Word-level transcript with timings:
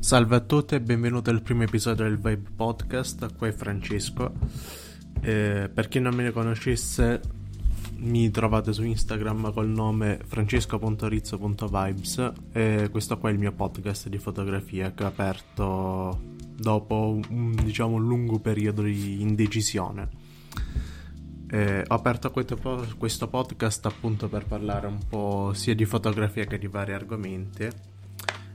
Salve 0.00 0.36
a 0.36 0.40
tutti 0.40 0.74
e 0.74 0.80
benvenuti 0.80 1.28
al 1.28 1.42
primo 1.42 1.62
episodio 1.62 2.04
del 2.04 2.16
Vibe 2.16 2.52
Podcast, 2.56 3.36
qua 3.36 3.48
è 3.48 3.52
Francesco. 3.52 4.32
Eh, 5.20 5.70
per 5.72 5.88
chi 5.88 6.00
non 6.00 6.14
me 6.14 6.22
ne 6.22 6.30
conoscesse, 6.32 7.20
mi 7.98 8.30
trovate 8.30 8.72
su 8.72 8.82
Instagram 8.82 9.52
col 9.52 9.68
nome 9.68 10.18
francesco.rizzo.vibes 10.24 12.32
e 12.50 12.88
questo 12.90 13.18
qua 13.18 13.28
è 13.28 13.32
il 13.32 13.38
mio 13.38 13.52
podcast 13.52 14.08
di 14.08 14.16
fotografia 14.16 14.94
che 14.94 15.04
ho 15.04 15.06
aperto 15.06 16.18
dopo 16.56 17.20
un, 17.28 17.54
diciamo, 17.62 17.96
un 17.96 18.06
lungo 18.06 18.38
periodo 18.38 18.80
di 18.82 19.20
indecisione. 19.20 20.08
Eh, 21.46 21.84
ho 21.86 21.94
aperto 21.94 22.30
questo 22.30 23.28
podcast 23.28 23.84
appunto 23.84 24.28
per 24.28 24.46
parlare 24.46 24.86
un 24.86 25.00
po' 25.06 25.52
sia 25.52 25.74
di 25.74 25.84
fotografia 25.84 26.46
che 26.46 26.56
di 26.58 26.68
vari 26.68 26.94
argomenti. 26.94 27.68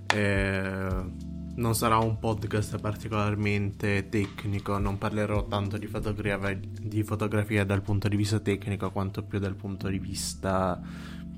Eh, 0.07 1.33
non 1.55 1.73
sarà 1.75 1.97
un 1.97 2.19
podcast 2.19 2.79
particolarmente 2.79 4.09
tecnico, 4.09 4.77
non 4.77 4.97
parlerò 4.97 5.47
tanto 5.47 5.77
di 5.77 5.87
fotografia, 5.87 6.59
di 6.59 7.03
fotografia, 7.03 7.63
dal 7.63 7.81
punto 7.81 8.07
di 8.07 8.15
vista 8.15 8.39
tecnico 8.39 8.91
quanto 8.91 9.23
più 9.23 9.39
dal 9.39 9.55
punto 9.55 9.87
di 9.87 9.99
vista 9.99 10.81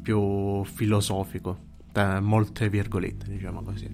più 0.02 0.64
filosofico, 0.64 1.58
tra 1.92 2.20
molte 2.20 2.70
virgolette, 2.70 3.30
diciamo 3.30 3.62
così. 3.62 3.90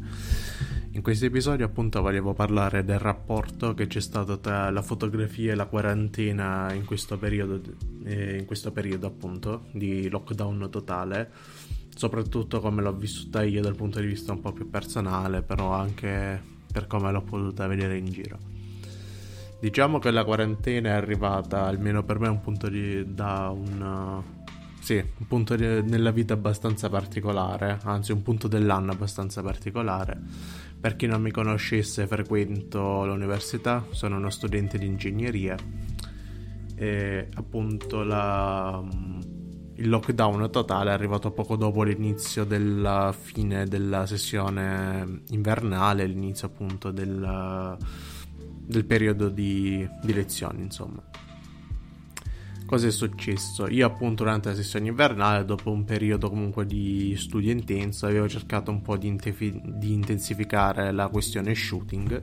In 0.91 1.01
questo 1.01 1.25
episodio 1.25 1.65
appunto 1.65 2.01
volevo 2.01 2.33
parlare 2.33 2.85
del 2.85 2.99
rapporto 2.99 3.73
che 3.73 3.87
c'è 3.87 3.99
stato 3.99 4.39
tra 4.39 4.69
la 4.69 4.83
fotografia 4.83 5.51
e 5.51 5.55
la 5.55 5.65
quarantena 5.65 6.71
in 6.71 6.85
questo 6.85 7.17
periodo, 7.17 7.59
eh, 8.03 8.37
in 8.37 8.45
questo 8.45 8.71
periodo 8.71 9.07
appunto 9.07 9.65
di 9.71 10.07
lockdown 10.07 10.69
totale 10.69 11.31
soprattutto 11.95 12.59
come 12.59 12.81
l'ho 12.81 12.93
vissuta 12.93 13.43
io 13.43 13.61
dal 13.61 13.75
punto 13.75 13.99
di 13.99 14.07
vista 14.07 14.31
un 14.31 14.41
po' 14.41 14.51
più 14.51 14.69
personale, 14.69 15.41
però 15.41 15.71
anche 15.71 16.41
per 16.71 16.87
come 16.87 17.11
l'ho 17.11 17.21
potuta 17.21 17.67
vedere 17.67 17.97
in 17.97 18.05
giro. 18.05 18.37
Diciamo 19.59 19.99
che 19.99 20.11
la 20.11 20.25
quarantena 20.25 20.89
è 20.89 20.91
arrivata, 20.91 21.65
almeno 21.65 22.03
per 22.03 22.19
me, 22.19 22.27
un 22.27 22.41
punto 22.41 22.67
di, 22.67 23.13
da 23.13 23.49
un, 23.49 24.21
sì, 24.81 24.95
un 24.95 25.27
punto 25.27 25.55
di, 25.55 25.81
nella 25.83 26.11
vita 26.11 26.33
abbastanza 26.33 26.89
particolare, 26.89 27.79
anzi 27.83 28.11
un 28.11 28.21
punto 28.21 28.49
dell'anno 28.49 28.91
abbastanza 28.91 29.41
particolare. 29.41 30.19
Per 30.81 30.97
chi 30.97 31.05
non 31.05 31.21
mi 31.21 31.31
conoscesse, 31.31 32.07
frequento 32.07 33.05
l'università, 33.05 33.85
sono 33.91 34.17
uno 34.17 34.29
studente 34.29 34.77
di 34.77 34.85
ingegneria 34.85 35.55
e 36.75 37.29
appunto 37.35 38.03
la 38.03 38.83
il 39.75 39.89
lockdown 39.89 40.49
totale 40.51 40.91
è 40.91 40.93
arrivato 40.93 41.31
poco 41.31 41.55
dopo 41.55 41.83
l'inizio 41.83 42.43
della 42.43 43.13
fine 43.17 43.65
della 43.65 44.05
sessione 44.05 45.21
invernale, 45.29 46.05
l'inizio 46.05 46.47
appunto 46.47 46.91
del, 46.91 47.77
del 48.65 48.85
periodo 48.85 49.29
di, 49.29 49.87
di 50.01 50.13
lezioni, 50.13 50.61
insomma. 50.61 51.01
Cosa 52.65 52.87
è 52.87 52.91
successo? 52.91 53.67
Io 53.67 53.85
appunto 53.85 54.23
durante 54.23 54.49
la 54.49 54.55
sessione 54.55 54.87
invernale, 54.87 55.45
dopo 55.45 55.69
un 55.69 55.83
periodo 55.83 56.29
comunque 56.29 56.65
di 56.65 57.15
studio 57.17 57.51
intenso, 57.51 58.05
avevo 58.05 58.27
cercato 58.27 58.71
un 58.71 58.81
po' 58.81 58.97
di, 58.97 59.07
intefi- 59.07 59.61
di 59.63 59.91
intensificare 59.91 60.91
la 60.91 61.07
questione 61.09 61.53
shooting 61.53 62.21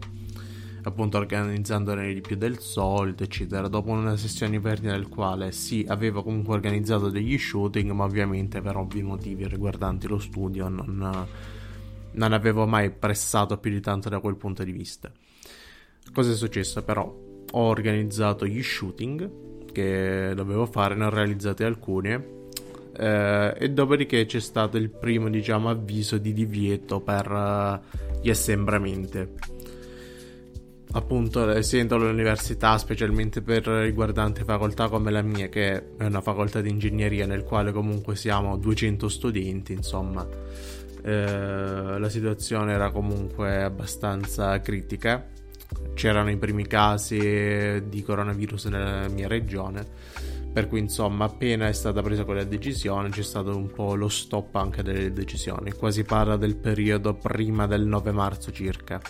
appunto 0.82 1.18
organizzandone 1.18 2.12
di 2.12 2.20
più 2.20 2.36
del 2.36 2.58
solito, 2.58 3.22
eccetera. 3.22 3.68
Dopo 3.68 3.90
una 3.90 4.16
sessione 4.16 4.56
inverni 4.56 4.88
nel 4.88 5.08
quale 5.08 5.52
sì, 5.52 5.84
avevo 5.88 6.22
comunque 6.22 6.54
organizzato 6.54 7.10
degli 7.10 7.36
shooting, 7.36 7.90
ma 7.90 8.04
ovviamente 8.04 8.60
per 8.60 8.76
ovvi 8.76 9.02
motivi 9.02 9.46
riguardanti 9.46 10.06
lo 10.06 10.18
studio 10.18 10.68
non, 10.68 11.26
non 12.12 12.32
avevo 12.32 12.66
mai 12.66 12.90
pressato 12.90 13.58
più 13.58 13.70
di 13.70 13.80
tanto 13.80 14.08
da 14.08 14.20
quel 14.20 14.36
punto 14.36 14.64
di 14.64 14.72
vista. 14.72 15.10
Cosa 16.12 16.32
è 16.32 16.34
successo 16.34 16.82
però? 16.82 17.28
Ho 17.52 17.62
organizzato 17.62 18.46
gli 18.46 18.62
shooting 18.62 19.72
che 19.72 20.32
dovevo 20.34 20.66
fare, 20.66 20.94
ne 20.94 21.04
ho 21.04 21.10
realizzati 21.10 21.62
alcuni. 21.62 22.38
Eh, 22.92 23.54
e 23.56 23.70
dopodiché 23.70 24.26
c'è 24.26 24.40
stato 24.40 24.76
il 24.76 24.90
primo 24.90 25.28
diciamo 25.28 25.68
avviso 25.68 26.18
di 26.18 26.32
divieto 26.32 27.00
per 27.00 27.30
uh, 27.30 27.98
gli 28.20 28.28
assembramenti 28.28 29.59
appunto 30.92 31.48
essendo 31.50 31.94
all'università 31.94 32.76
specialmente 32.78 33.42
per 33.42 33.66
riguardanti 33.66 34.42
facoltà 34.44 34.88
come 34.88 35.10
la 35.10 35.22
mia 35.22 35.48
che 35.48 35.96
è 35.96 36.04
una 36.04 36.20
facoltà 36.20 36.60
di 36.60 36.68
ingegneria 36.68 37.26
nel 37.26 37.44
quale 37.44 37.70
comunque 37.70 38.16
siamo 38.16 38.56
200 38.56 39.08
studenti 39.08 39.72
insomma 39.72 40.26
eh, 41.02 41.98
la 41.98 42.08
situazione 42.08 42.72
era 42.72 42.90
comunque 42.90 43.62
abbastanza 43.62 44.60
critica. 44.60 45.26
C'erano 45.94 46.30
i 46.30 46.36
primi 46.36 46.66
casi 46.66 47.18
di 47.88 48.02
coronavirus 48.02 48.66
nella 48.66 49.08
mia 49.08 49.28
regione 49.28 49.86
per 50.52 50.66
cui 50.66 50.80
insomma 50.80 51.26
appena 51.26 51.68
è 51.68 51.72
stata 51.72 52.02
presa 52.02 52.24
quella 52.24 52.42
decisione 52.42 53.08
c'è 53.10 53.22
stato 53.22 53.56
un 53.56 53.70
po' 53.70 53.94
lo 53.94 54.08
stop 54.08 54.56
anche 54.56 54.82
delle 54.82 55.12
decisioni. 55.12 55.70
Quasi 55.72 56.02
parla 56.02 56.36
del 56.36 56.56
periodo 56.56 57.14
prima 57.14 57.66
del 57.66 57.86
9 57.86 58.10
marzo 58.10 58.50
circa 58.50 59.00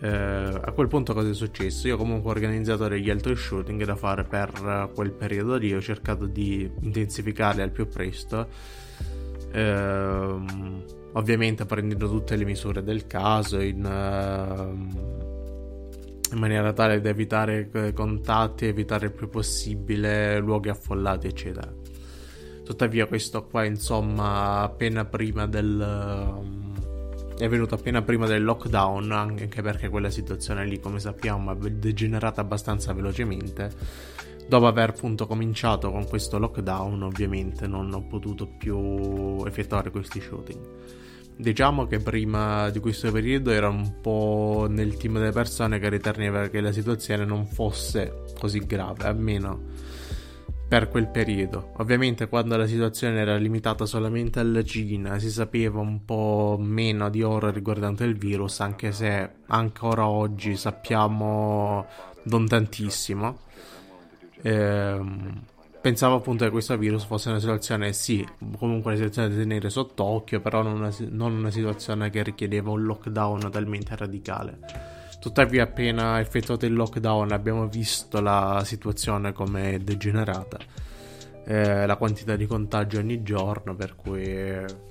eh, 0.00 0.08
a 0.08 0.70
quel 0.72 0.86
punto 0.86 1.12
cosa 1.12 1.28
è 1.28 1.34
successo? 1.34 1.88
Io 1.88 1.96
comunque 1.96 2.30
ho 2.30 2.34
organizzato 2.34 2.86
degli 2.86 3.10
altri 3.10 3.34
shooting 3.34 3.84
da 3.84 3.96
fare 3.96 4.22
per 4.24 4.90
quel 4.94 5.12
periodo 5.12 5.56
lì, 5.56 5.74
ho 5.74 5.80
cercato 5.80 6.26
di 6.26 6.70
intensificarli 6.80 7.62
al 7.62 7.72
più 7.72 7.88
presto, 7.88 8.46
eh, 9.50 10.36
ovviamente 11.12 11.64
prendendo 11.64 12.08
tutte 12.08 12.36
le 12.36 12.44
misure 12.44 12.84
del 12.84 13.08
caso 13.08 13.58
in, 13.60 13.84
uh, 13.84 14.72
in 16.32 16.38
maniera 16.38 16.72
tale 16.72 17.00
da 17.00 17.08
evitare 17.08 17.68
contatti, 17.92 18.66
evitare 18.66 19.06
il 19.06 19.12
più 19.12 19.28
possibile 19.28 20.38
luoghi 20.38 20.68
affollati, 20.68 21.26
eccetera. 21.26 21.74
Tuttavia 22.64 23.06
questo 23.06 23.46
qua, 23.46 23.64
insomma, 23.64 24.60
appena 24.60 25.06
prima 25.06 25.46
del 25.48 26.67
è 27.38 27.48
venuto 27.48 27.74
appena 27.74 28.02
prima 28.02 28.26
del 28.26 28.42
lockdown, 28.42 29.12
anche 29.12 29.62
perché 29.62 29.88
quella 29.88 30.10
situazione 30.10 30.66
lì, 30.66 30.80
come 30.80 30.98
sappiamo, 30.98 31.52
è 31.52 31.70
degenerata 31.70 32.40
abbastanza 32.40 32.92
velocemente. 32.92 33.70
Dopo 34.48 34.66
aver 34.66 34.90
appunto 34.90 35.26
cominciato 35.26 35.90
con 35.90 36.06
questo 36.06 36.38
lockdown, 36.38 37.02
ovviamente 37.02 37.66
non 37.66 37.92
ho 37.92 38.06
potuto 38.06 38.46
più 38.46 39.44
effettuare 39.46 39.90
questi 39.90 40.20
shooting. 40.20 40.60
Diciamo 41.36 41.86
che 41.86 42.00
prima 42.00 42.68
di 42.70 42.80
questo 42.80 43.12
periodo 43.12 43.50
era 43.52 43.68
un 43.68 44.00
po' 44.00 44.66
nel 44.68 44.96
team 44.96 45.18
delle 45.18 45.30
persone 45.30 45.78
che 45.78 45.88
riteneva 45.88 46.48
che 46.48 46.60
la 46.60 46.72
situazione 46.72 47.24
non 47.24 47.46
fosse 47.46 48.24
così 48.38 48.58
grave, 48.60 49.04
almeno 49.04 49.60
per 50.68 50.88
quel 50.88 51.08
periodo. 51.08 51.72
Ovviamente 51.78 52.28
quando 52.28 52.54
la 52.56 52.66
situazione 52.66 53.20
era 53.20 53.36
limitata 53.36 53.86
solamente 53.86 54.38
alla 54.38 54.62
Cina 54.62 55.18
si 55.18 55.30
sapeva 55.30 55.80
un 55.80 56.04
po' 56.04 56.58
meno 56.60 57.08
di 57.08 57.22
ora 57.22 57.50
riguardante 57.50 58.04
il 58.04 58.18
virus, 58.18 58.60
anche 58.60 58.92
se 58.92 59.30
ancora 59.46 60.06
oggi 60.06 60.56
sappiamo 60.56 61.86
non 62.24 62.46
tantissimo. 62.46 63.38
Ehm, 64.42 65.42
pensavo 65.80 66.16
appunto 66.16 66.44
che 66.44 66.50
questo 66.50 66.76
virus 66.76 67.04
fosse 67.04 67.30
una 67.30 67.40
situazione, 67.40 67.94
sì, 67.94 68.26
comunque 68.58 68.90
una 68.92 68.96
situazione 68.96 69.30
da 69.30 69.36
tenere 69.36 69.70
sott'occhio, 69.70 70.40
però 70.40 70.60
non 70.62 70.74
una, 70.74 70.94
non 71.08 71.32
una 71.32 71.50
situazione 71.50 72.10
che 72.10 72.22
richiedeva 72.22 72.70
un 72.70 72.82
lockdown 72.82 73.50
talmente 73.50 73.96
radicale. 73.96 74.97
Tuttavia, 75.20 75.64
appena 75.64 76.20
effettuato 76.20 76.64
il 76.64 76.74
lockdown, 76.74 77.32
abbiamo 77.32 77.66
visto 77.66 78.20
la 78.20 78.62
situazione 78.64 79.32
come 79.32 79.78
degenerata. 79.82 80.58
Eh, 81.44 81.86
la 81.86 81.96
quantità 81.96 82.36
di 82.36 82.46
contagi 82.46 82.96
ogni 82.96 83.22
giorno, 83.22 83.74
per 83.74 83.96
cui 83.96 84.86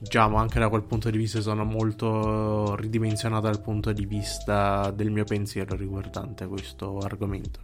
diciamo 0.00 0.36
anche 0.36 0.58
da 0.58 0.68
quel 0.68 0.84
punto 0.84 1.10
di 1.10 1.18
vista 1.18 1.40
sono 1.40 1.64
molto 1.64 2.76
ridimensionato 2.76 3.46
dal 3.46 3.60
punto 3.60 3.92
di 3.92 4.06
vista 4.06 4.90
del 4.90 5.10
mio 5.10 5.24
pensiero 5.24 5.76
riguardante 5.76 6.46
questo 6.46 6.98
argomento. 7.00 7.60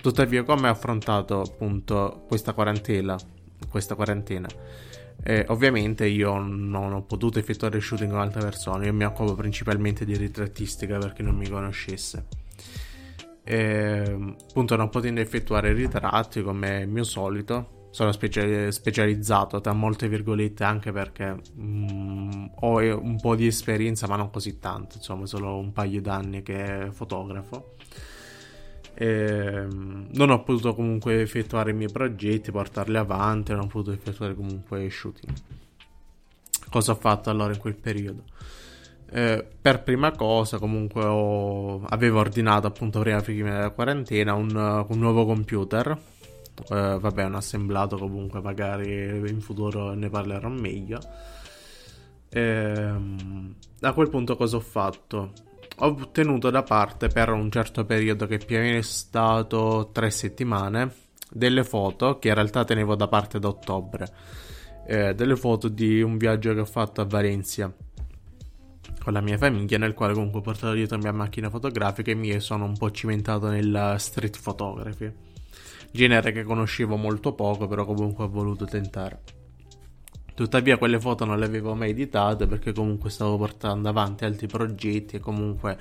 Tuttavia, 0.00 0.44
come 0.44 0.68
ho 0.68 0.72
affrontato 0.72 1.40
appunto 1.40 2.24
questa 2.26 2.52
quarantena? 2.52 3.18
Questa 3.68 3.94
quarantena 3.94 4.48
eh, 5.26 5.46
ovviamente 5.48 6.06
io 6.06 6.36
non 6.38 6.92
ho 6.92 7.02
potuto 7.02 7.38
effettuare 7.38 7.80
shooting 7.80 8.10
con 8.10 8.20
altre 8.20 8.42
persone, 8.42 8.84
io 8.84 8.92
mi 8.92 9.04
occupo 9.04 9.34
principalmente 9.34 10.04
di 10.04 10.14
ritrattistica 10.14 10.98
per 10.98 11.14
chi 11.14 11.22
non 11.22 11.34
mi 11.34 11.48
conoscesse. 11.48 12.26
E, 13.42 14.34
appunto 14.48 14.76
non 14.76 14.90
potendo 14.90 15.22
effettuare 15.22 15.72
ritratti 15.72 16.42
come 16.42 16.84
mio 16.84 17.04
solito, 17.04 17.88
sono 17.90 18.12
speciali- 18.12 18.70
specializzato 18.70 19.62
tra 19.62 19.72
molte 19.72 20.08
virgolette 20.08 20.62
anche 20.62 20.92
perché 20.92 21.40
mm, 21.58 22.46
ho 22.60 22.78
un 23.00 23.18
po' 23.18 23.34
di 23.34 23.46
esperienza 23.46 24.06
ma 24.06 24.16
non 24.16 24.30
così 24.30 24.58
tanto, 24.58 24.96
insomma 24.96 25.24
solo 25.24 25.56
un 25.56 25.72
paio 25.72 26.02
d'anni 26.02 26.42
che 26.42 26.88
fotografo. 26.90 27.76
E 28.94 29.06
ehm, 29.06 30.08
non 30.12 30.30
ho 30.30 30.42
potuto 30.42 30.74
comunque 30.74 31.20
effettuare 31.20 31.70
i 31.70 31.74
miei 31.74 31.90
progetti, 31.90 32.50
portarli 32.50 32.96
avanti, 32.96 33.52
non 33.52 33.62
ho 33.62 33.66
potuto 33.66 33.92
effettuare 33.92 34.34
comunque 34.34 34.88
shooting. 34.88 35.32
Cosa 36.70 36.92
ho 36.92 36.96
fatto 36.96 37.30
allora 37.30 37.52
in 37.52 37.58
quel 37.58 37.76
periodo? 37.76 38.24
Eh, 39.10 39.46
per 39.60 39.82
prima 39.82 40.10
cosa, 40.12 40.58
comunque, 40.58 41.04
ho... 41.04 41.84
avevo 41.84 42.18
ordinato 42.18 42.66
appunto 42.66 43.00
prima 43.00 43.50
della 43.50 43.70
quarantena 43.70 44.34
un, 44.34 44.84
un 44.88 44.98
nuovo 44.98 45.24
computer. 45.24 45.96
Eh, 46.70 46.98
vabbè, 47.00 47.24
un 47.24 47.34
assemblato 47.34 47.96
comunque, 47.96 48.40
magari 48.40 49.28
in 49.28 49.40
futuro 49.40 49.94
ne 49.94 50.08
parlerò 50.08 50.48
meglio. 50.48 51.00
Eh, 52.28 52.92
a 53.80 53.92
quel 53.92 54.08
punto 54.08 54.36
cosa 54.36 54.56
ho 54.56 54.60
fatto? 54.60 55.32
Ho 55.78 56.10
tenuto 56.12 56.50
da 56.50 56.62
parte 56.62 57.08
per 57.08 57.30
un 57.30 57.50
certo 57.50 57.84
periodo 57.84 58.26
che 58.26 58.38
più 58.38 58.56
o 58.56 58.60
meno 58.60 58.78
è 58.78 58.82
stato 58.82 59.90
tre 59.92 60.10
settimane 60.10 60.92
delle 61.28 61.64
foto 61.64 62.18
che 62.20 62.28
in 62.28 62.34
realtà 62.34 62.64
tenevo 62.64 62.94
da 62.94 63.08
parte 63.08 63.40
da 63.40 63.48
ottobre. 63.48 64.06
Eh, 64.86 65.14
delle 65.14 65.34
foto 65.34 65.68
di 65.68 66.00
un 66.00 66.16
viaggio 66.16 66.54
che 66.54 66.60
ho 66.60 66.64
fatto 66.64 67.00
a 67.00 67.04
Valencia 67.04 67.72
con 69.02 69.12
la 69.12 69.20
mia 69.20 69.36
famiglia, 69.36 69.76
nel 69.76 69.94
quale 69.94 70.14
comunque 70.14 70.38
ho 70.38 70.42
portato 70.42 70.72
dietro 70.74 70.96
la 70.96 71.02
mia 71.02 71.12
macchina 71.12 71.50
fotografica 71.50 72.10
e 72.10 72.14
mi 72.14 72.38
sono 72.40 72.64
un 72.64 72.76
po' 72.76 72.90
cimentato 72.90 73.48
nella 73.48 73.98
street 73.98 74.40
photography. 74.40 75.12
Genere 75.90 76.32
che 76.32 76.44
conoscevo 76.44 76.96
molto 76.96 77.34
poco, 77.34 77.66
però 77.66 77.84
comunque 77.84 78.24
ho 78.24 78.28
voluto 78.28 78.64
tentare. 78.64 79.43
Tuttavia 80.34 80.78
quelle 80.78 80.98
foto 80.98 81.24
non 81.24 81.38
le 81.38 81.44
avevo 81.44 81.74
mai 81.74 81.90
editate 81.90 82.46
perché 82.46 82.72
comunque 82.72 83.08
stavo 83.08 83.36
portando 83.36 83.88
avanti 83.88 84.24
altri 84.24 84.48
progetti 84.48 85.16
e 85.16 85.20
comunque 85.20 85.78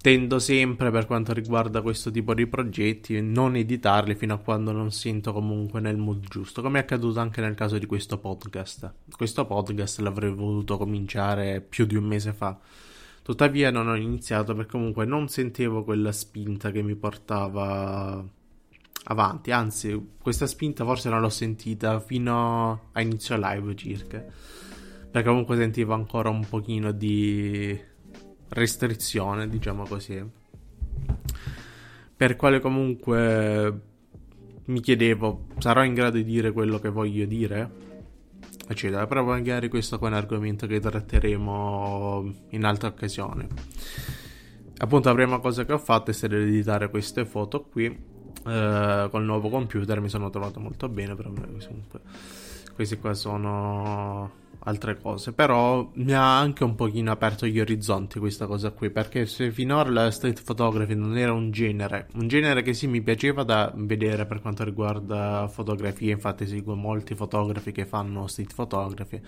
tendo 0.00 0.38
sempre 0.38 0.90
per 0.90 1.06
quanto 1.06 1.32
riguarda 1.32 1.82
questo 1.82 2.10
tipo 2.10 2.32
di 2.34 2.46
progetti 2.46 3.20
non 3.20 3.56
editarli 3.56 4.14
fino 4.14 4.34
a 4.34 4.38
quando 4.38 4.72
non 4.72 4.90
sento 4.90 5.32
comunque 5.32 5.80
nel 5.80 5.96
mood 5.96 6.26
giusto, 6.28 6.62
come 6.62 6.78
è 6.78 6.82
accaduto 6.82 7.20
anche 7.20 7.40
nel 7.40 7.54
caso 7.54 7.78
di 7.78 7.86
questo 7.86 8.18
podcast. 8.18 8.92
Questo 9.16 9.44
podcast 9.44 10.00
l'avrei 10.00 10.32
voluto 10.32 10.76
cominciare 10.76 11.60
più 11.60 11.84
di 11.84 11.96
un 11.96 12.04
mese 12.04 12.32
fa. 12.32 12.58
Tuttavia 13.22 13.70
non 13.70 13.88
ho 13.88 13.96
iniziato 13.96 14.54
perché 14.54 14.72
comunque 14.72 15.04
non 15.04 15.28
sentivo 15.28 15.84
quella 15.84 16.12
spinta 16.12 16.70
che 16.70 16.82
mi 16.82 16.94
portava 16.94 18.24
avanti, 19.04 19.50
anzi 19.50 20.10
questa 20.20 20.46
spinta 20.46 20.84
forse 20.84 21.08
non 21.08 21.20
l'ho 21.20 21.28
sentita 21.28 22.00
fino 22.00 22.90
a 22.92 23.00
inizio 23.00 23.36
live 23.38 23.74
circa, 23.74 24.24
perché 25.10 25.28
comunque 25.28 25.56
sentivo 25.56 25.94
ancora 25.94 26.28
un 26.28 26.46
pochino 26.46 26.92
di 26.92 27.78
restrizione, 28.48 29.48
diciamo 29.48 29.84
così. 29.84 30.22
Per 32.16 32.36
quale 32.36 32.60
comunque 32.60 33.80
mi 34.64 34.80
chiedevo, 34.80 35.46
sarò 35.58 35.84
in 35.84 35.94
grado 35.94 36.16
di 36.16 36.24
dire 36.24 36.52
quello 36.52 36.78
che 36.78 36.90
voglio 36.90 37.24
dire? 37.26 37.86
Eccetera, 38.70 39.06
però 39.06 39.24
magari 39.24 39.68
questo 39.68 39.98
è 39.98 40.04
un 40.04 40.12
argomento 40.12 40.66
che 40.66 40.78
tratteremo 40.78 42.34
in 42.50 42.64
altra 42.64 42.88
occasione. 42.88 43.46
Appunto, 44.76 45.08
la 45.08 45.14
prima 45.14 45.38
cosa 45.38 45.64
che 45.64 45.72
ho 45.72 45.78
fatto 45.78 46.10
è 46.10 46.14
stata 46.14 46.36
editare 46.36 46.90
queste 46.90 47.24
foto 47.24 47.62
qui. 47.62 48.16
Eh, 48.46 49.08
col 49.10 49.24
nuovo 49.24 49.48
computer 49.48 50.00
mi 50.00 50.08
sono 50.08 50.30
trovato 50.30 50.60
molto 50.60 50.88
bene, 50.88 51.14
però 51.14 51.30
comunque 51.30 52.00
questi 52.74 52.98
qua 52.98 53.12
sono 53.14 54.46
altre 54.60 54.98
cose. 55.00 55.32
Però 55.32 55.90
mi 55.94 56.12
ha 56.12 56.38
anche 56.38 56.64
un 56.64 56.74
pochino 56.74 57.10
aperto 57.10 57.46
gli 57.46 57.58
orizzonti 57.58 58.18
questa 58.18 58.46
cosa 58.46 58.70
qui. 58.70 58.90
Perché 58.90 59.26
se 59.26 59.50
finora 59.50 59.90
la 59.90 60.10
street 60.10 60.42
photography 60.44 60.94
non 60.94 61.16
era 61.16 61.32
un 61.32 61.50
genere, 61.50 62.08
un 62.14 62.28
genere 62.28 62.62
che 62.62 62.74
sì 62.74 62.86
mi 62.86 63.02
piaceva 63.02 63.42
da 63.42 63.72
vedere 63.74 64.26
per 64.26 64.40
quanto 64.40 64.64
riguarda 64.64 65.48
fotografie. 65.48 66.12
Infatti, 66.12 66.46
seguo 66.46 66.74
molti 66.74 67.14
fotografi 67.14 67.72
che 67.72 67.84
fanno 67.84 68.26
street 68.26 68.54
photography. 68.54 69.20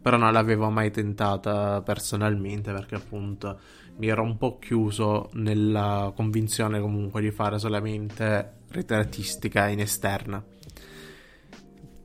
Però 0.00 0.16
non 0.16 0.32
l'avevo 0.32 0.68
mai 0.70 0.90
tentata 0.90 1.80
personalmente 1.82 2.72
perché 2.72 2.96
appunto 2.96 3.58
mi 3.96 4.08
ero 4.08 4.22
un 4.22 4.36
po' 4.36 4.58
chiuso 4.58 5.30
nella 5.34 6.12
convinzione 6.14 6.80
comunque 6.80 7.20
di 7.20 7.30
fare 7.30 7.58
solamente 7.58 8.60
ritrattistica 8.68 9.68
in 9.68 9.80
esterna. 9.80 10.42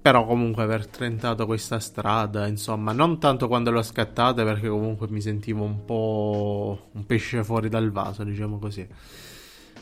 Però 0.02 0.26
comunque 0.26 0.64
aver 0.64 0.88
tentato 0.88 1.46
questa 1.46 1.80
strada, 1.80 2.48
insomma, 2.48 2.94
non 2.94 3.20
tanto 3.20 3.48
quando 3.48 3.72
l'ho 3.72 3.82
scattata 3.82 4.44
perché 4.44 4.70
comunque 4.70 5.08
mi 5.10 5.20
sentivo 5.20 5.64
un 5.64 5.84
po' 5.84 6.90
un 6.94 7.06
pesce 7.06 7.44
fuori 7.44 7.68
dal 7.68 7.92
vaso, 7.92 8.24
diciamo 8.24 8.58
così. 8.58 8.88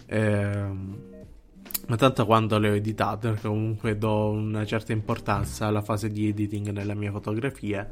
Ehm, 0.07 0.97
ma 1.87 1.95
tanto 1.97 2.25
quando 2.25 2.57
le 2.57 2.69
ho 2.69 2.73
editate, 2.73 3.29
perché 3.29 3.47
comunque 3.47 3.97
do 3.97 4.29
una 4.29 4.65
certa 4.65 4.91
importanza 4.91 5.67
alla 5.67 5.83
fase 5.83 6.09
di 6.09 6.27
editing 6.27 6.69
nella 6.69 6.95
mia 6.95 7.11
fotografia. 7.11 7.87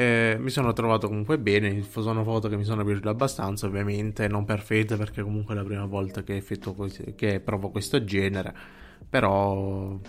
Eh, 0.00 0.38
mi 0.38 0.48
sono 0.48 0.72
trovato 0.72 1.08
comunque 1.08 1.38
bene, 1.38 1.82
sono 1.82 2.24
foto 2.24 2.48
che 2.48 2.56
mi 2.56 2.64
sono 2.64 2.82
piaciute 2.84 3.10
abbastanza, 3.10 3.66
ovviamente 3.66 4.28
non 4.28 4.46
perfette 4.46 4.96
perché 4.96 5.20
comunque 5.20 5.52
è 5.52 5.58
la 5.58 5.62
prima 5.62 5.84
volta 5.84 6.22
che, 6.22 6.42
che 7.14 7.40
provo 7.40 7.68
questo 7.68 8.02
genere, 8.02 8.54
però 9.06 10.00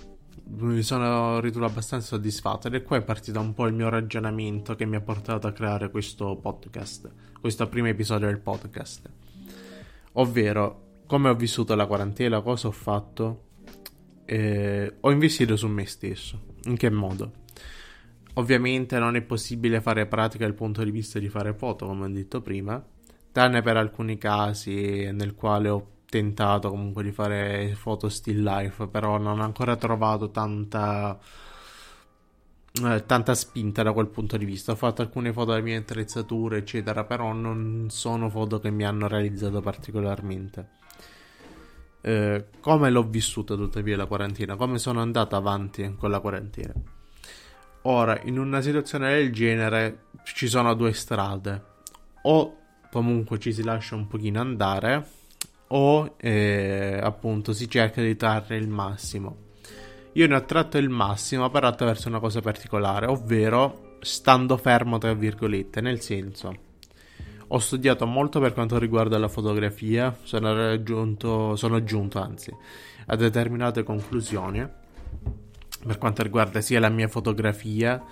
mi 0.46 0.82
sono 0.82 1.42
ritrovato 1.42 1.74
abbastanza 1.74 2.08
soddisfatto 2.08 2.68
ed 2.68 2.76
è 2.76 2.84
qua 2.84 2.96
è 2.96 3.02
partito 3.02 3.42
un 3.42 3.54
po' 3.54 3.68
il 3.68 3.74
mio 3.74 3.90
ragionamento 3.90 4.76
che 4.76 4.86
mi 4.86 4.96
ha 4.96 5.02
portato 5.02 5.48
a 5.48 5.52
creare 5.52 5.92
questo 5.92 6.38
podcast, 6.38 7.12
questo 7.42 7.68
primo 7.68 7.88
episodio 7.88 8.28
del 8.28 8.40
podcast. 8.40 9.10
Ovvero, 10.14 11.02
come 11.06 11.28
ho 11.28 11.36
vissuto 11.36 11.76
la 11.76 11.86
quarantena, 11.86 12.40
cosa 12.40 12.70
ho 12.70 12.72
fatto? 12.72 13.42
Eh, 14.24 14.96
ho 15.02 15.12
investito 15.12 15.58
su 15.58 15.68
me 15.68 15.86
stesso. 15.86 16.40
In 16.64 16.78
che 16.78 16.90
modo? 16.90 17.41
Ovviamente 18.36 18.98
non 18.98 19.16
è 19.16 19.22
possibile 19.22 19.82
fare 19.82 20.06
pratica 20.06 20.46
dal 20.46 20.54
punto 20.54 20.84
di 20.84 20.92
vista 20.92 21.20
di 21.20 21.28
fare 21.28 21.54
foto, 21.54 21.86
come 21.86 22.06
ho 22.06 22.10
detto 22.10 22.42
prima, 22.42 22.82
tranne 23.32 23.62
per 23.62 23.78
alcuni 23.78 24.18
casi 24.18 25.10
nel 25.12 25.36
quale 25.36 25.70
ho 25.70 25.88
tentato 26.12 26.70
comunque 26.70 27.04
di 27.04 27.12
fare 27.12 27.74
foto 27.76 28.10
still 28.10 28.44
life, 28.44 28.88
però 28.88 29.18
non 29.18 29.40
ho 29.40 29.44
ancora 29.44 29.76
trovato 29.76 30.30
tanta, 30.30 31.18
eh, 32.84 33.06
tanta 33.06 33.34
spinta 33.34 33.84
da 33.84 33.94
quel 33.94 34.08
punto 34.08 34.38
di 34.38 34.46
vista. 34.46 34.74
Ho 34.74 34.76
fatto 34.76 35.02
alcune 35.02 35.34
foto 35.34 35.52
delle 35.52 35.64
mie 35.64 35.78
attrezzature, 35.78 36.58
eccetera, 36.58 37.04
però 37.06 37.34
non 37.34 37.88
sono 37.90 38.30
foto 38.30 38.60
che 38.60 38.72
mi 38.72 38.86
hanno 38.86 39.08
realizzato 39.08 39.62
particolarmente. 39.62 40.80
Eh, 42.02 42.46
come 42.60 42.90
l'ho 42.90 43.04
vissuta 43.04 43.56
tuttavia 43.56 43.96
la 43.96 44.06
quarantena? 44.06 44.56
Come 44.56 44.80
sono 44.80 45.02
andata 45.02 45.38
avanti 45.38 45.96
con 45.98 46.10
la 46.10 46.20
quarantena? 46.20 46.74
Ora, 47.84 48.20
in 48.24 48.38
una 48.38 48.62
situazione 48.62 49.16
del 49.16 49.32
genere 49.32 50.06
ci 50.24 50.48
sono 50.48 50.74
due 50.76 50.94
strade. 50.94 51.70
O 52.24 52.58
comunque 52.92 53.40
ci 53.40 53.52
si 53.52 53.64
lascia 53.64 53.96
un 53.96 54.08
pochino 54.08 54.40
andare 54.40 55.20
o 55.68 56.16
eh, 56.18 57.00
appunto 57.02 57.54
si 57.54 57.70
cerca 57.70 58.02
di 58.02 58.16
trarre 58.16 58.58
il 58.58 58.68
massimo. 58.68 59.50
Io 60.14 60.28
ne 60.28 60.36
ho 60.36 60.46
tratto 60.46 60.78
il 60.78 60.90
massimo 60.90 61.50
però 61.50 61.68
attraverso 61.68 62.10
una 62.10 62.20
cosa 62.20 62.42
particolare, 62.42 63.08
ovvero 63.08 63.98
stando 64.02 64.58
fermo 64.58 64.98
tra 64.98 65.14
virgolette, 65.14 65.80
nel 65.82 66.02
senso 66.02 66.70
ho 67.54 67.60
studiato 67.60 68.06
molto 68.06 68.40
per 68.40 68.54
quanto 68.54 68.78
riguarda 68.78 69.18
la 69.18 69.28
fotografia, 69.28 70.16
sono 70.24 70.54
raggiunto, 70.54 71.58
sono 71.58 71.84
giunto 71.84 72.20
anzi 72.20 72.54
a 73.08 73.16
determinate 73.18 73.84
conclusioni 73.84 74.66
per 75.86 75.98
quanto 75.98 76.24
riguarda 76.24 76.62
sia 76.62 76.80
la 76.80 76.90
mia 76.90 77.08
fotografia 77.08 78.04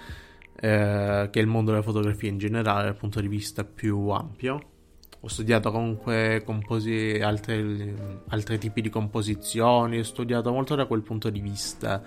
eh, 0.56 1.30
che 1.32 1.40
il 1.40 1.48
mondo 1.48 1.72
della 1.72 1.84
fotografia 1.84 2.30
in 2.30 2.38
generale 2.38 2.86
dal 2.86 2.96
punto 2.96 3.22
di 3.22 3.28
vista 3.28 3.64
più 3.64 4.10
ampio 4.10 4.78
ho 5.22 5.28
studiato 5.28 5.70
comunque 5.70 6.44
composi- 6.46 7.20
altri, 7.22 7.94
altri 8.30 8.58
tipi 8.58 8.80
di 8.80 8.90
composizioni, 8.90 10.00
ho 10.00 10.04
studiato 10.04 10.52
molto 10.54 10.76
da 10.76 10.86
quel 10.86 11.02
punto 11.02 11.30
di 11.30 11.42
vista 11.42 12.02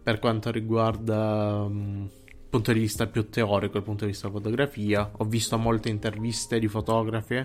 per 0.00 0.20
quanto 0.20 0.52
riguarda 0.52 1.62
um, 1.62 2.08
punto 2.48 2.72
di 2.72 2.80
vista 2.80 3.06
più 3.06 3.28
teorico, 3.28 3.78
il 3.78 3.82
punto 3.82 4.04
di 4.04 4.12
vista 4.12 4.30
fotografia. 4.30 5.10
Ho 5.16 5.24
visto 5.24 5.58
molte 5.58 5.88
interviste 5.88 6.60
di 6.60 6.68
fotografi, 6.68 7.44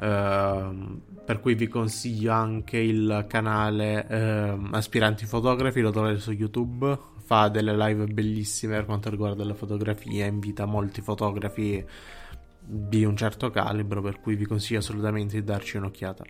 eh, 0.00 1.00
per 1.24 1.40
cui 1.40 1.54
vi 1.54 1.66
consiglio 1.66 2.32
anche 2.32 2.78
il 2.78 3.26
canale 3.28 4.06
eh, 4.08 4.58
Aspiranti 4.70 5.26
Fotografi, 5.26 5.80
lo 5.80 5.90
trovate 5.90 6.18
su 6.18 6.32
YouTube. 6.32 6.98
Fa 7.24 7.48
delle 7.48 7.76
live 7.76 8.06
bellissime 8.06 8.76
per 8.76 8.86
quanto 8.86 9.10
riguarda 9.10 9.44
la 9.44 9.54
fotografia, 9.54 10.24
invita 10.24 10.64
molti 10.64 11.02
fotografi 11.02 11.84
di 12.60 13.04
un 13.04 13.16
certo 13.16 13.50
calibro, 13.50 14.00
per 14.00 14.20
cui 14.20 14.34
vi 14.34 14.46
consiglio 14.46 14.78
assolutamente 14.78 15.36
di 15.36 15.44
darci 15.44 15.76
un'occhiata. 15.76 16.24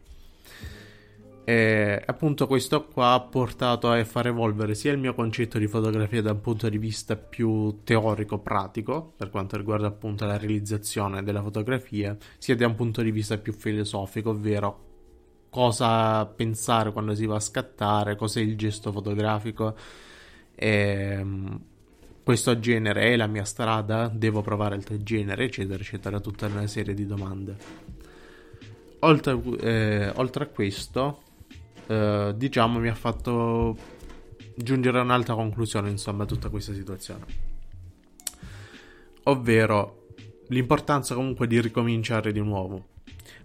E 1.48 2.02
appunto 2.04 2.46
questo 2.46 2.84
qua 2.84 3.14
ha 3.14 3.20
portato 3.20 3.90
a 3.90 4.04
far 4.04 4.26
evolvere 4.26 4.74
sia 4.74 4.92
il 4.92 4.98
mio 4.98 5.14
concetto 5.14 5.56
di 5.56 5.66
fotografia 5.66 6.20
da 6.20 6.32
un 6.32 6.42
punto 6.42 6.68
di 6.68 6.76
vista 6.76 7.16
più 7.16 7.78
teorico 7.84 8.36
pratico 8.36 9.14
per 9.16 9.30
quanto 9.30 9.56
riguarda 9.56 9.86
appunto 9.86 10.26
la 10.26 10.36
realizzazione 10.36 11.22
della 11.22 11.40
fotografia 11.40 12.14
sia 12.36 12.54
da 12.54 12.66
un 12.66 12.74
punto 12.74 13.00
di 13.00 13.10
vista 13.10 13.38
più 13.38 13.54
filosofico 13.54 14.28
ovvero 14.28 14.84
cosa 15.48 16.26
pensare 16.26 16.92
quando 16.92 17.14
si 17.14 17.24
va 17.24 17.36
a 17.36 17.40
scattare 17.40 18.14
cos'è 18.14 18.40
il 18.40 18.54
gesto 18.54 18.92
fotografico 18.92 19.74
e 20.54 21.24
questo 22.22 22.58
genere 22.58 23.04
è 23.04 23.16
la 23.16 23.26
mia 23.26 23.44
strada, 23.44 24.10
devo 24.12 24.42
provare 24.42 24.76
il 24.76 25.02
genere, 25.02 25.44
eccetera, 25.44 25.80
eccetera, 25.80 26.20
tutta 26.20 26.44
una 26.44 26.66
serie 26.66 26.92
di 26.92 27.06
domande. 27.06 27.56
Oltre, 28.98 29.40
eh, 29.60 30.12
oltre 30.16 30.44
a 30.44 30.46
questo, 30.48 31.22
eh, 31.88 32.34
diciamo, 32.36 32.78
mi 32.78 32.88
ha 32.88 32.94
fatto 32.94 33.76
giungere 34.54 34.98
a 34.98 35.02
un'altra 35.02 35.34
conclusione, 35.34 35.88
insomma, 35.88 36.26
tutta 36.26 36.50
questa 36.50 36.74
situazione. 36.74 37.24
Ovvero 39.24 40.06
l'importanza 40.48 41.14
comunque 41.14 41.46
di 41.46 41.60
ricominciare 41.60 42.32
di 42.32 42.40
nuovo. 42.40 42.96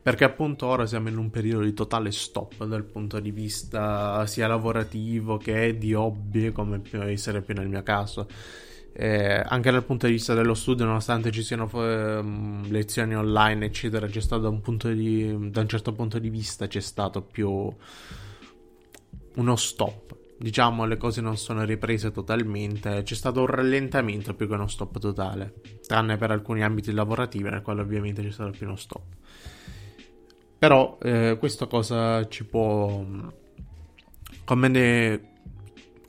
Perché 0.01 0.25
appunto 0.25 0.65
ora 0.65 0.85
siamo 0.85 1.07
in 1.07 1.17
un 1.17 1.29
periodo 1.29 1.63
di 1.63 1.73
totale 1.73 2.11
stop 2.11 2.65
dal 2.65 2.83
punto 2.83 3.21
di 3.21 3.31
vista 3.31 4.25
sia 4.27 4.47
lavorativo 4.47 5.37
che 5.37 5.77
di 5.77 5.93
hobby, 5.93 6.51
come 6.51 6.79
può 6.79 7.03
essere 7.03 7.41
più 7.41 7.53
nel 7.53 7.69
mio 7.69 7.83
caso. 7.83 8.27
Eh, 8.91 9.41
anche 9.45 9.71
dal 9.71 9.85
punto 9.85 10.05
di 10.05 10.13
vista 10.13 10.33
dello 10.33 10.53
studio, 10.55 10.83
nonostante 10.83 11.31
ci 11.31 11.41
siano 11.41 11.69
eh, 11.73 12.21
lezioni 12.69 13.15
online, 13.15 13.65
eccetera, 13.65 14.05
c'è 14.07 14.19
stato 14.19 14.49
un 14.49 14.59
punto 14.59 14.89
di, 14.91 15.49
da 15.49 15.61
un 15.61 15.67
certo 15.69 15.93
punto 15.93 16.19
di 16.19 16.29
vista 16.29 16.67
c'è 16.67 16.81
stato 16.81 17.21
più 17.21 17.73
uno 19.35 19.55
stop. 19.55 20.15
Diciamo, 20.37 20.85
le 20.85 20.97
cose 20.97 21.21
non 21.21 21.37
sono 21.37 21.63
riprese 21.63 22.11
totalmente, 22.11 23.03
c'è 23.03 23.15
stato 23.15 23.39
un 23.41 23.45
rallentamento 23.45 24.33
più 24.33 24.47
che 24.47 24.55
uno 24.55 24.67
stop 24.67 24.99
totale, 24.99 25.53
tranne 25.85 26.17
per 26.17 26.31
alcuni 26.31 26.63
ambiti 26.63 26.91
lavorativi, 26.91 27.49
nel 27.49 27.61
quale 27.61 27.81
ovviamente 27.81 28.21
c'è 28.21 28.31
stato 28.31 28.51
più 28.51 28.65
uno 28.65 28.75
stop. 28.75 29.03
Però 30.59 30.97
eh, 31.01 31.37
questa 31.39 31.67
cosa 31.67 32.27
ci 32.27 32.45
può... 32.45 33.05
Come, 34.43 34.67
ne... 34.67 35.21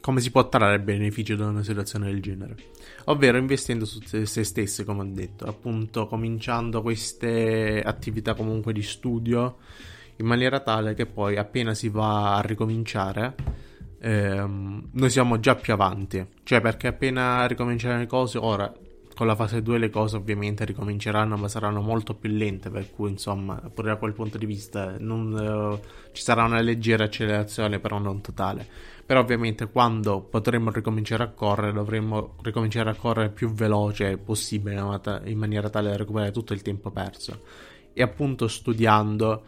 come 0.00 0.20
si 0.20 0.32
può 0.32 0.48
trarre 0.48 0.80
beneficio 0.80 1.36
da 1.36 1.46
una 1.46 1.62
situazione 1.62 2.06
del 2.06 2.20
genere? 2.20 2.56
Ovvero 3.04 3.36
investendo 3.36 3.84
su 3.84 4.00
se 4.00 4.42
stessi, 4.42 4.82
come 4.84 5.02
ho 5.02 5.08
detto, 5.12 5.44
appunto 5.44 6.06
cominciando 6.06 6.82
queste 6.82 7.82
attività 7.82 8.34
comunque 8.34 8.72
di 8.72 8.82
studio 8.82 9.58
in 10.16 10.26
maniera 10.26 10.60
tale 10.60 10.94
che 10.94 11.06
poi 11.06 11.36
appena 11.36 11.74
si 11.74 11.88
va 11.88 12.36
a 12.36 12.40
ricominciare 12.40 13.34
ehm, 14.04 14.88
noi 14.92 15.10
siamo 15.10 15.40
già 15.40 15.54
più 15.54 15.72
avanti. 15.72 16.24
Cioè 16.42 16.60
perché 16.60 16.88
appena 16.88 17.46
ricominceranno 17.46 18.00
le 18.00 18.06
cose, 18.06 18.38
ora 18.38 18.72
con 19.14 19.26
la 19.28 19.36
fase 19.36 19.62
2 19.62 19.78
le 19.78 19.90
cose 19.90 20.16
ovviamente 20.16 20.64
ricominceranno 20.64 21.36
ma 21.36 21.48
saranno 21.48 21.80
molto 21.80 22.14
più 22.14 22.30
lente 22.30 22.68
per 22.68 22.90
cui 22.90 23.10
insomma 23.10 23.54
pure 23.72 23.88
da 23.88 23.96
quel 23.96 24.12
punto 24.12 24.38
di 24.38 24.44
vista 24.44 24.96
non, 24.98 25.32
uh, 25.32 25.80
ci 26.12 26.20
sarà 26.20 26.42
una 26.42 26.60
leggera 26.60 27.04
accelerazione 27.04 27.78
però 27.78 27.98
non 27.98 28.20
totale 28.20 28.66
però 29.06 29.20
ovviamente 29.20 29.68
quando 29.68 30.20
potremo 30.20 30.72
ricominciare 30.72 31.22
a 31.22 31.28
correre 31.28 31.72
dovremo 31.72 32.34
ricominciare 32.42 32.90
a 32.90 32.94
correre 32.96 33.30
più 33.30 33.52
veloce 33.52 34.18
possibile 34.18 34.82
in 35.26 35.38
maniera 35.38 35.70
tale 35.70 35.90
da 35.90 35.96
recuperare 35.96 36.32
tutto 36.32 36.52
il 36.52 36.62
tempo 36.62 36.90
perso 36.90 37.42
e 37.92 38.02
appunto 38.02 38.48
studiando 38.48 39.44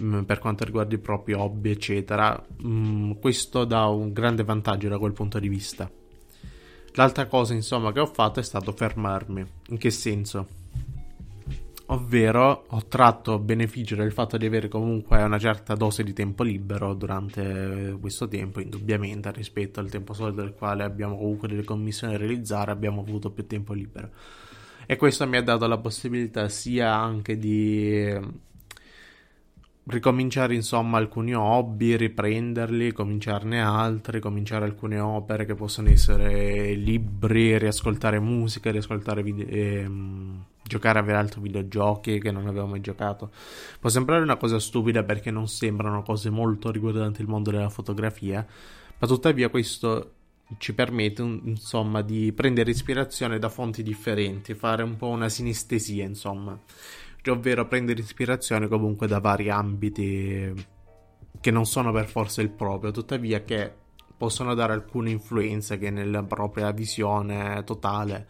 mm, 0.00 0.22
per 0.22 0.38
quanto 0.38 0.64
riguarda 0.64 0.94
i 0.94 0.98
propri 0.98 1.32
hobby 1.32 1.70
eccetera 1.70 2.40
mm, 2.64 3.12
questo 3.20 3.64
dà 3.64 3.86
un 3.86 4.12
grande 4.12 4.44
vantaggio 4.44 4.88
da 4.88 4.98
quel 4.98 5.12
punto 5.12 5.38
di 5.38 5.48
vista 5.48 5.90
L'altra 6.94 7.26
cosa, 7.26 7.54
insomma, 7.54 7.90
che 7.90 8.00
ho 8.00 8.06
fatto 8.06 8.38
è 8.40 8.42
stato 8.42 8.72
fermarmi. 8.72 9.44
In 9.68 9.78
che 9.78 9.90
senso? 9.90 10.46
Ovvero, 11.86 12.64
ho 12.68 12.86
tratto 12.86 13.38
beneficio 13.38 13.96
del 13.96 14.12
fatto 14.12 14.36
di 14.36 14.44
avere 14.44 14.68
comunque 14.68 15.22
una 15.22 15.38
certa 15.38 15.74
dose 15.74 16.04
di 16.04 16.12
tempo 16.12 16.42
libero 16.42 16.92
durante 16.92 17.96
questo 17.98 18.28
tempo, 18.28 18.60
indubbiamente, 18.60 19.30
rispetto 19.32 19.80
al 19.80 19.88
tempo 19.88 20.12
solido 20.12 20.42
del 20.42 20.52
quale 20.52 20.84
abbiamo 20.84 21.16
comunque 21.16 21.48
delle 21.48 21.64
commissioni 21.64 22.12
da 22.12 22.18
realizzare, 22.18 22.70
abbiamo 22.70 23.00
avuto 23.00 23.30
più 23.30 23.46
tempo 23.46 23.72
libero. 23.72 24.10
E 24.84 24.96
questo 24.96 25.26
mi 25.26 25.38
ha 25.38 25.42
dato 25.42 25.66
la 25.66 25.78
possibilità 25.78 26.48
sia 26.50 26.94
anche 26.94 27.38
di 27.38 28.20
ricominciare 29.84 30.54
insomma 30.54 30.98
alcuni 30.98 31.34
hobby, 31.34 31.96
riprenderli, 31.96 32.92
cominciarne 32.92 33.60
altri, 33.60 34.20
cominciare 34.20 34.64
alcune 34.64 34.98
opere 35.00 35.44
che 35.44 35.54
possono 35.54 35.88
essere 35.88 36.74
libri, 36.74 37.58
riascoltare 37.58 38.20
musica, 38.20 38.70
riascoltare 38.70 39.22
video, 39.22 39.46
ehm, 39.46 40.44
giocare 40.62 41.00
a 41.00 41.18
altri 41.18 41.40
videogiochi 41.40 42.20
che 42.20 42.30
non 42.30 42.46
avevo 42.46 42.66
mai 42.66 42.80
giocato. 42.80 43.30
Può 43.80 43.90
sembrare 43.90 44.22
una 44.22 44.36
cosa 44.36 44.60
stupida 44.60 45.02
perché 45.02 45.30
non 45.30 45.48
sembrano 45.48 46.02
cose 46.02 46.30
molto 46.30 46.70
riguardanti 46.70 47.20
il 47.20 47.28
mondo 47.28 47.50
della 47.50 47.68
fotografia, 47.68 48.46
ma 48.98 49.06
tuttavia 49.06 49.48
questo 49.48 50.12
ci 50.58 50.74
permette 50.74 51.22
insomma 51.22 52.02
di 52.02 52.30
prendere 52.32 52.70
ispirazione 52.70 53.38
da 53.38 53.48
fonti 53.48 53.82
differenti, 53.82 54.54
fare 54.54 54.82
un 54.82 54.96
po' 54.96 55.08
una 55.08 55.28
sinestesia 55.28 56.04
insomma 56.04 56.58
ovvero 57.30 57.66
prendere 57.66 58.00
ispirazione 58.00 58.68
comunque 58.68 59.06
da 59.06 59.20
vari 59.20 59.50
ambiti 59.50 60.66
che 61.40 61.50
non 61.50 61.66
sono 61.66 61.92
per 61.92 62.08
forza 62.08 62.42
il 62.42 62.50
proprio, 62.50 62.90
tuttavia 62.90 63.42
che 63.42 63.72
possono 64.16 64.54
dare 64.54 64.72
alcune 64.72 65.10
influenze 65.10 65.78
che 65.78 65.90
nella 65.90 66.22
propria 66.22 66.70
visione 66.70 67.62
totale 67.64 68.28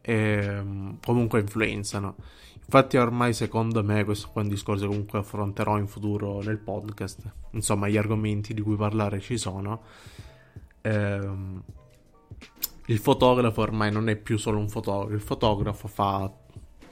eh, 0.00 0.62
comunque 1.04 1.40
influenzano. 1.40 2.16
Infatti 2.64 2.96
ormai 2.96 3.32
secondo 3.32 3.84
me 3.84 4.04
questo 4.04 4.28
qua 4.32 4.42
è 4.42 4.44
un 4.44 4.50
discorso 4.50 4.82
che 4.82 4.88
comunque 4.88 5.20
affronterò 5.20 5.78
in 5.78 5.86
futuro 5.86 6.42
nel 6.42 6.58
podcast, 6.58 7.20
insomma 7.52 7.88
gli 7.88 7.96
argomenti 7.96 8.54
di 8.54 8.60
cui 8.60 8.74
parlare 8.74 9.20
ci 9.20 9.36
sono. 9.36 9.82
Eh, 10.80 11.30
il 12.86 12.98
fotografo 12.98 13.60
ormai 13.60 13.92
non 13.92 14.08
è 14.08 14.16
più 14.16 14.36
solo 14.36 14.58
un 14.58 14.68
fotografo, 14.68 15.14
il 15.14 15.20
fotografo 15.20 15.86
fa 15.86 16.32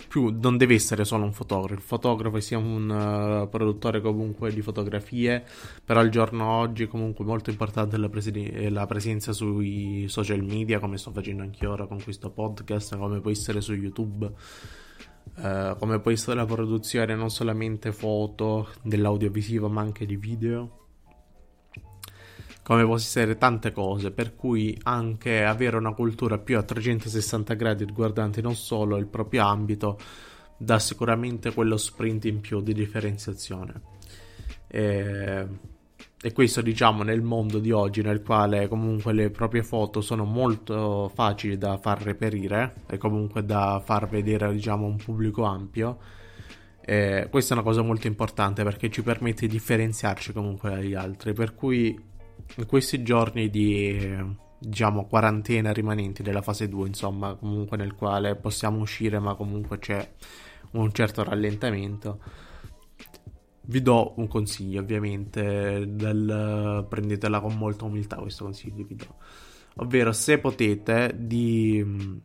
più 0.08 0.36
non 0.40 0.56
deve 0.56 0.74
essere 0.74 1.04
solo 1.04 1.24
un 1.24 1.32
fotografo, 1.32 1.74
il 1.74 1.80
fotografo 1.80 2.40
sia 2.40 2.58
un 2.58 2.88
uh, 2.88 3.48
produttore 3.48 4.00
comunque 4.00 4.52
di 4.52 4.62
fotografie, 4.62 5.44
però 5.84 6.00
al 6.00 6.08
giorno 6.08 6.48
oggi 6.48 6.86
comunque 6.86 7.24
molto 7.24 7.50
importante 7.50 7.96
la, 7.96 8.08
presen- 8.08 8.72
la, 8.72 8.86
presenza 8.86 9.32
sui 9.32 10.06
social 10.08 10.42
media, 10.42 10.78
come 10.78 10.98
sto 10.98 11.10
facendo 11.10 11.42
anche 11.42 11.66
ora 11.66 11.86
con 11.86 12.02
questo 12.02 12.30
podcast, 12.30 12.96
come 12.96 13.20
può 13.20 13.30
essere 13.30 13.60
su 13.60 13.74
YouTube. 13.74 14.32
Uh, 15.36 15.76
come 15.78 15.98
può 16.00 16.10
essere 16.10 16.36
la 16.36 16.44
produzione 16.44 17.16
non 17.16 17.30
solamente 17.30 17.92
foto 17.92 18.68
dell'audiovisivo 18.82 19.68
ma 19.68 19.80
anche 19.80 20.06
di 20.06 20.16
video 20.16 20.83
come 22.64 22.80
possono 22.80 22.96
essere 22.96 23.36
tante 23.36 23.72
cose, 23.72 24.10
per 24.10 24.34
cui 24.34 24.76
anche 24.84 25.44
avere 25.44 25.76
una 25.76 25.92
cultura 25.92 26.38
più 26.38 26.56
a 26.56 26.62
360 26.62 27.52
gradi 27.54 27.84
riguardante 27.84 28.40
non 28.40 28.54
solo 28.54 28.96
il 28.96 29.06
proprio 29.06 29.46
ambito 29.46 29.98
dà 30.56 30.78
sicuramente 30.78 31.52
quello 31.52 31.76
sprint 31.76 32.24
in 32.24 32.40
più 32.40 32.62
di 32.62 32.72
differenziazione. 32.72 33.82
E, 34.66 35.46
e 36.22 36.32
questo 36.32 36.62
diciamo 36.62 37.02
nel 37.02 37.20
mondo 37.20 37.58
di 37.58 37.70
oggi 37.70 38.00
nel 38.00 38.22
quale 38.22 38.66
comunque 38.66 39.12
le 39.12 39.28
proprie 39.28 39.62
foto 39.62 40.00
sono 40.00 40.24
molto 40.24 41.10
facili 41.14 41.58
da 41.58 41.76
far 41.76 42.00
reperire 42.00 42.76
e 42.88 42.96
comunque 42.96 43.44
da 43.44 43.82
far 43.84 44.08
vedere 44.08 44.50
diciamo 44.50 44.86
un 44.86 44.96
pubblico 44.96 45.42
ampio. 45.42 45.98
Eh, 46.80 47.28
questa 47.30 47.52
è 47.52 47.58
una 47.58 47.66
cosa 47.66 47.82
molto 47.82 48.06
importante 48.06 48.62
perché 48.62 48.90
ci 48.90 49.02
permette 49.02 49.46
di 49.46 49.52
differenziarci 49.52 50.32
comunque 50.32 50.70
dagli 50.70 50.94
altri, 50.94 51.34
per 51.34 51.54
cui 51.54 52.12
in 52.56 52.66
questi 52.66 53.02
giorni 53.02 53.50
di 53.50 54.42
diciamo 54.58 55.06
quarantena 55.06 55.72
rimanenti 55.72 56.22
della 56.22 56.40
fase 56.40 56.68
2 56.68 56.88
insomma 56.88 57.34
comunque 57.34 57.76
nel 57.76 57.94
quale 57.94 58.34
possiamo 58.34 58.78
uscire 58.78 59.18
ma 59.18 59.34
comunque 59.34 59.78
c'è 59.78 60.08
un 60.72 60.92
certo 60.92 61.22
rallentamento. 61.22 62.20
Vi 63.66 63.80
do 63.80 64.12
un 64.16 64.28
consiglio 64.28 64.80
ovviamente 64.80 65.84
del, 65.88 66.86
prendetela 66.88 67.40
con 67.40 67.56
molta 67.56 67.84
umiltà 67.84 68.16
questo 68.16 68.44
consiglio 68.44 68.84
vi 68.84 68.94
do. 68.94 69.16
Ovvero 69.76 70.12
se 70.12 70.38
potete 70.38 71.14
di 71.16 72.20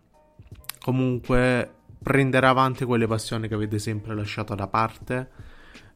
comunque 0.79 1.73
prendere 2.01 2.47
avanti 2.47 2.85
quelle 2.85 3.07
passioni 3.07 3.47
che 3.47 3.53
avete 3.53 3.79
sempre 3.79 4.15
lasciato 4.15 4.55
da 4.55 4.67
parte 4.67 5.29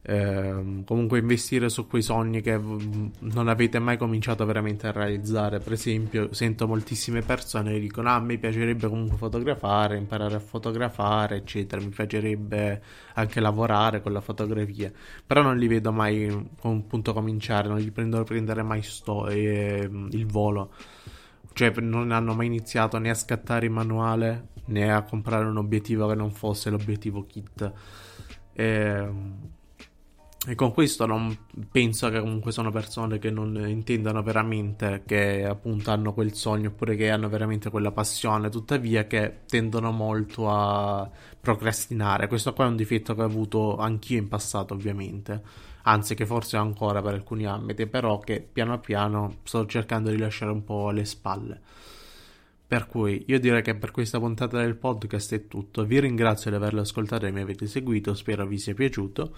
eh, 0.06 0.82
comunque 0.84 1.18
investire 1.18 1.70
su 1.70 1.86
quei 1.86 2.02
sogni 2.02 2.42
che 2.42 2.58
non 2.58 3.48
avete 3.48 3.78
mai 3.78 3.96
cominciato 3.96 4.44
veramente 4.44 4.86
a 4.86 4.92
realizzare. 4.92 5.60
Per 5.60 5.72
esempio, 5.72 6.32
sento 6.34 6.66
moltissime 6.66 7.22
persone 7.22 7.72
che 7.72 7.80
dicono: 7.80 8.10
Ah, 8.10 8.20
mi 8.20 8.36
piacerebbe 8.36 8.86
comunque 8.88 9.16
fotografare, 9.16 9.96
imparare 9.96 10.34
a 10.34 10.40
fotografare, 10.40 11.36
eccetera. 11.36 11.80
Mi 11.82 11.88
piacerebbe 11.88 12.82
anche 13.14 13.40
lavorare 13.40 14.02
con 14.02 14.12
la 14.12 14.20
fotografia, 14.20 14.92
però 15.26 15.40
non 15.40 15.56
li 15.56 15.66
vedo 15.68 15.90
mai 15.90 16.28
con 16.60 16.70
un 16.70 16.86
punto 16.86 17.14
cominciare, 17.14 17.68
non 17.68 17.78
gli 17.78 17.90
prendo 17.90 18.22
prendere 18.24 18.62
mai 18.62 18.82
sto, 18.82 19.28
eh, 19.28 19.88
il 20.10 20.26
volo. 20.26 20.72
Cioè, 21.54 21.72
non 21.80 22.10
hanno 22.10 22.34
mai 22.34 22.46
iniziato 22.46 22.98
né 22.98 23.08
a 23.08 23.14
scattare 23.14 23.66
il 23.66 23.72
manuale 23.72 24.48
né 24.66 24.92
a 24.92 25.02
comprare 25.02 25.46
un 25.46 25.56
obiettivo 25.56 26.06
che 26.08 26.14
non 26.14 26.30
fosse 26.30 26.68
l'obiettivo 26.68 27.24
kit. 27.24 27.72
Eh, 28.52 29.08
e 30.46 30.54
con 30.54 30.72
questo 30.74 31.06
non 31.06 31.34
penso 31.70 32.10
che 32.10 32.20
comunque 32.20 32.52
sono 32.52 32.70
persone 32.70 33.18
che 33.18 33.30
non 33.30 33.66
intendano 33.66 34.22
veramente, 34.22 35.02
che 35.06 35.42
appunto 35.46 35.90
hanno 35.90 36.12
quel 36.12 36.34
sogno 36.34 36.68
oppure 36.68 36.96
che 36.96 37.08
hanno 37.08 37.30
veramente 37.30 37.70
quella 37.70 37.92
passione, 37.92 38.50
tuttavia 38.50 39.06
che 39.06 39.40
tendono 39.46 39.90
molto 39.90 40.50
a 40.50 41.10
procrastinare. 41.40 42.28
Questo 42.28 42.52
qua 42.52 42.66
è 42.66 42.68
un 42.68 42.76
difetto 42.76 43.14
che 43.14 43.22
ho 43.22 43.24
avuto 43.24 43.78
anch'io 43.78 44.18
in 44.18 44.28
passato 44.28 44.74
ovviamente, 44.74 45.40
anzi 45.84 46.14
che 46.14 46.26
forse 46.26 46.58
ancora 46.58 47.00
per 47.00 47.14
alcuni 47.14 47.46
ambiti, 47.46 47.86
però 47.86 48.18
che 48.18 48.40
piano 48.40 48.78
piano 48.80 49.36
sto 49.44 49.64
cercando 49.64 50.10
di 50.10 50.18
lasciare 50.18 50.52
un 50.52 50.62
po' 50.62 50.88
alle 50.88 51.06
spalle. 51.06 51.60
Per 52.66 52.86
cui 52.86 53.24
io 53.28 53.40
direi 53.40 53.62
che 53.62 53.76
per 53.76 53.92
questa 53.92 54.18
puntata 54.18 54.58
del 54.58 54.76
podcast 54.76 55.32
è 55.34 55.46
tutto. 55.46 55.84
Vi 55.84 56.00
ringrazio 56.00 56.50
di 56.50 56.56
averlo 56.56 56.80
ascoltato 56.80 57.24
e 57.24 57.30
mi 57.30 57.40
avete 57.40 57.66
seguito, 57.66 58.12
spero 58.14 58.46
vi 58.46 58.58
sia 58.58 58.74
piaciuto. 58.74 59.34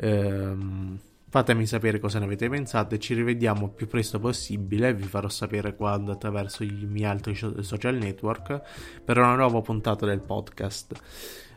Ehm, 0.00 0.98
fatemi 1.28 1.66
sapere 1.66 2.00
cosa 2.00 2.18
ne 2.18 2.24
avete 2.24 2.48
pensato 2.48 2.98
ci 2.98 3.14
rivediamo 3.14 3.68
più 3.68 3.86
presto 3.86 4.18
possibile. 4.18 4.94
Vi 4.94 5.04
farò 5.04 5.28
sapere 5.28 5.76
quando 5.76 6.12
attraverso 6.12 6.64
i 6.64 6.86
miei 6.88 7.10
altri 7.10 7.34
social 7.34 7.96
network 7.96 9.02
per 9.04 9.18
una 9.18 9.34
nuova 9.36 9.60
puntata 9.60 10.06
del 10.06 10.20
podcast. 10.20 11.00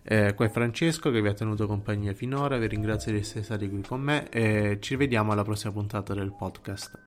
Eh, 0.05 0.33
qua 0.35 0.45
è 0.45 0.49
Francesco 0.49 1.11
che 1.11 1.21
vi 1.21 1.29
ha 1.29 1.33
tenuto 1.33 1.65
compagnia 1.65 2.13
finora. 2.13 2.57
Vi 2.57 2.67
ringrazio 2.67 3.11
di 3.11 3.19
essere 3.19 3.43
stati 3.43 3.69
qui 3.69 3.81
con 3.81 4.01
me 4.01 4.29
e 4.29 4.77
ci 4.81 4.95
vediamo 4.95 5.31
alla 5.31 5.43
prossima 5.43 5.71
puntata 5.71 6.13
del 6.13 6.33
podcast. 6.33 6.99